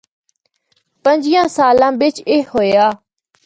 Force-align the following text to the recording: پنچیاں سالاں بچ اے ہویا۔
پنچیاں 1.03 1.47
سالاں 1.55 1.93
بچ 1.99 2.15
اے 2.29 2.37
ہویا۔ 2.49 2.85